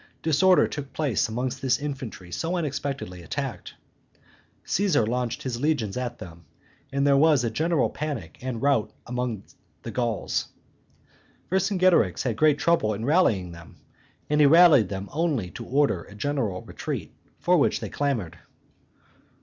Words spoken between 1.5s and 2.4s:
this infantry